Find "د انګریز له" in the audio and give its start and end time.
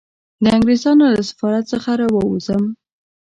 0.43-1.09